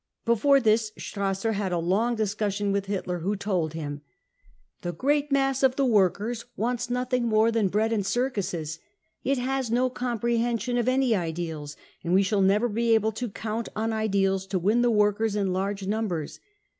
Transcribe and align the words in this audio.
Before 0.25 0.59
this 0.59 0.91
Strasser 0.97 1.53
had 1.53 1.71
a 1.71 1.77
long 1.77 2.15
discussion 2.15 2.71
with 2.71 2.87
Hitler, 2.87 3.19
who 3.19 3.35
told 3.35 3.73
him:" 3.73 4.01
The 4.81 4.93
great 4.93 5.31
mass 5.31 5.61
of 5.61 5.75
the 5.75 5.85
workers 5.85 6.43
wants 6.57 6.89
nothing 6.89 7.27
more 7.27 7.51
than 7.51 7.69
brgad 7.69 7.91
and 7.91 8.03
circuses. 8.03 8.79
It 9.23 9.37
has 9.37 9.69
no 9.69 9.91
comprehension 9.91 10.79
of 10.79 10.87
any 10.87 11.13
ideals, 11.13 11.77
and 12.03 12.15
we 12.15 12.23
shall 12.23 12.41
never 12.41 12.67
be 12.67 12.95
able 12.95 13.11
to 13.11 13.29
count 13.29 13.69
on 13.75 13.93
ideals 13.93 14.47
to 14.47 14.57
win 14.57 14.81
the 14.81 14.89
workers 14.89 15.35
in 15.35 15.53
large 15.53 15.85
numbers. 15.85 16.39